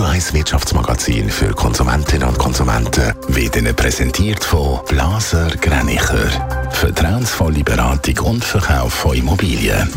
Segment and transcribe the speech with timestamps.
[0.00, 6.30] Radio 1 Wirtschaftsmagazin für Konsumentinnen und Konsumenten wird Ihnen präsentiert von Blaser Greinicher.
[6.70, 9.90] Vertrauensvolle Beratung und Verkauf von Immobilien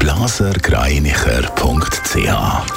[0.00, 2.28] blasergreinicher.ch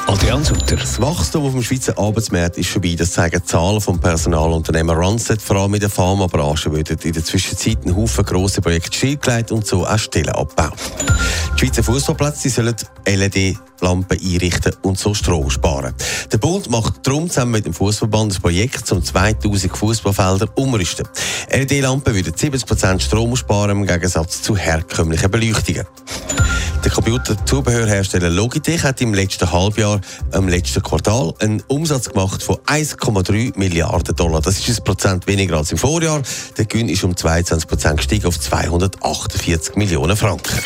[0.07, 0.75] Adrian Sutter.
[0.75, 2.95] Das Wachstum auf dem Schweizer Arbeitsmarkt ist vorbei.
[2.97, 5.41] Das zeigen Zahlen vom Personalunternehmen Randstad.
[5.41, 9.65] Vor allem in der Pharmabranche werden in der Zwischenzeit ein Haufen grosse Projekte stillgelegt und
[9.65, 10.77] so auch Stellen abgebaut.
[11.63, 12.75] Schweizer Fußballplätze sollen
[13.05, 15.93] LED Lampen einrichten und so Strom sparen.
[16.29, 21.07] Der Bund macht darum zusammen mit dem Fußballband ein Projekt zum 2000 Fußballfelder umrüsten.
[21.49, 25.85] LED-Lampen würden 70% Strom sparen im Gegensatz zu herkömmlichen Beleuchtungen.
[26.83, 30.01] Der Computerzubehörhersteller Logitech hat im letzten Halbjahr,
[30.33, 34.41] im letzten Quartal, einen Umsatz gemacht von 1,3 Milliarden Dollar.
[34.41, 36.23] Das ist ein Prozent weniger als im Vorjahr.
[36.57, 40.59] Der Gewinn ist um 22 Prozent gestiegen auf 248 Millionen Franken.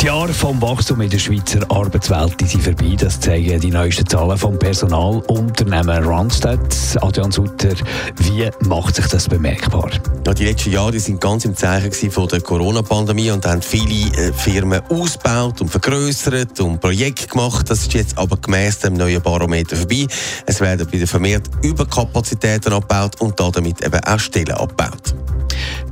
[0.00, 2.96] Die Jahre vom Wachstum in der Schweizer Arbeitswelt sind vorbei.
[2.98, 6.58] Das zeigen die neuesten Zahlen vom Personalunternehmen Randstad.
[7.02, 7.74] Adrian Sutter,
[8.16, 9.90] wie macht sich das bemerkbar?
[10.26, 14.10] Ja, die letzten Jahre die sind ganz im Zeichen von der Corona-Pandemie und haben viele
[14.16, 17.68] äh, Firmen ausgebaut und vergrößert und Projekte gemacht.
[17.68, 20.06] Das ist jetzt aber gemäss dem neuen Barometer vorbei.
[20.46, 25.14] Es werden wieder vermehrt Überkapazitäten abgebaut und damit eben auch Stellen abgebaut.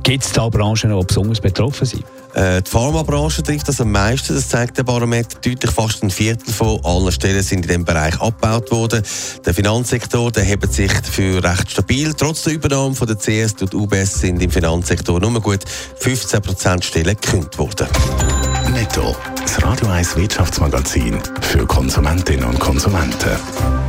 [0.01, 2.05] Gibt es da Branchen, die besonders betroffen sind?
[2.33, 5.71] Äh, die Pharmabranche trifft das am meisten, das zeigt der Barometer deutlich.
[5.71, 9.03] Fast ein Viertel von allen Stellen sind in diesem Bereich abgebaut worden.
[9.45, 12.13] Der Finanzsektor der hebt sich für recht stabil.
[12.13, 15.61] Trotz der Übernahme von der CS und UBS sind im Finanzsektor nur gut
[16.01, 17.87] 15% Stellen gekündigt worden.
[18.73, 23.88] Netto, das Radio 1 Wirtschaftsmagazin für Konsumentinnen und Konsumenten.